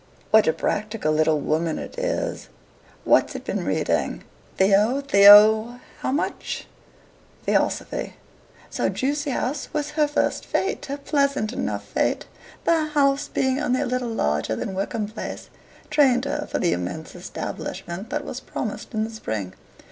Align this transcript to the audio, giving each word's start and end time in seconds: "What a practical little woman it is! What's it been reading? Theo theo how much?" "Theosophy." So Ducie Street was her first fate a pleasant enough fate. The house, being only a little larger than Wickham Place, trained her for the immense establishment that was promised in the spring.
"What 0.31 0.47
a 0.47 0.53
practical 0.53 1.11
little 1.13 1.39
woman 1.39 1.77
it 1.77 1.95
is! 1.99 2.49
What's 3.03 3.35
it 3.35 3.43
been 3.45 3.63
reading? 3.63 4.23
Theo 4.57 4.99
theo 5.01 5.79
how 5.99 6.11
much?" 6.11 6.65
"Theosophy." 7.45 8.15
So 8.71 8.89
Ducie 8.89 9.13
Street 9.31 9.67
was 9.73 9.91
her 9.91 10.07
first 10.07 10.43
fate 10.43 10.89
a 10.89 10.97
pleasant 10.97 11.53
enough 11.53 11.85
fate. 11.87 12.25
The 12.65 12.85
house, 12.87 13.27
being 13.27 13.59
only 13.61 13.81
a 13.81 13.85
little 13.85 14.09
larger 14.09 14.55
than 14.55 14.73
Wickham 14.73 15.07
Place, 15.07 15.51
trained 15.91 16.25
her 16.25 16.47
for 16.49 16.57
the 16.57 16.73
immense 16.73 17.13
establishment 17.13 18.09
that 18.09 18.25
was 18.25 18.39
promised 18.39 18.95
in 18.95 19.03
the 19.03 19.11
spring. 19.11 19.53